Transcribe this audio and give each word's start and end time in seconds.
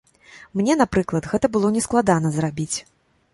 Мне, 0.61 0.75
напрыклад, 0.79 1.23
гэта 1.33 1.51
было 1.57 1.67
не 1.77 1.85
складана 1.87 2.33
зрабіць. 2.39 2.77